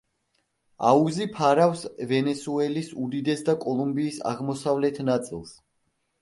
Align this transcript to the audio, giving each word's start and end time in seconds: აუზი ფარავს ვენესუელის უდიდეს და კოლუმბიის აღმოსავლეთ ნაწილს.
აუზი 0.91 1.27
ფარავს 1.35 1.83
ვენესუელის 2.11 2.89
უდიდეს 3.03 3.45
და 3.51 3.55
კოლუმბიის 3.67 4.19
აღმოსავლეთ 4.31 4.99
ნაწილს. 5.13 5.55